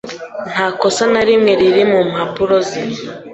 Nta 0.51 0.67
kosa 0.79 1.03
na 1.13 1.21
rimwe 1.27 1.51
riri 1.59 1.83
mu 1.91 1.99
mpapuro 2.09 2.55
ze 2.67 2.81